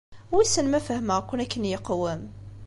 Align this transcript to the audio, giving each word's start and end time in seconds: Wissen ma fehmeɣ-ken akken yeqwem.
Wissen 0.33 0.67
ma 0.71 0.79
fehmeɣ-ken 0.87 1.43
akken 1.43 1.69
yeqwem. 1.71 2.23